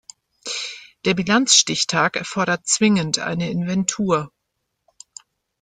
Der 1.05 1.13
Bilanzstichtag 1.13 2.15
erfordert 2.15 2.65
zwingend 2.65 3.19
eine 3.19 3.51
Inventur. 3.51 4.31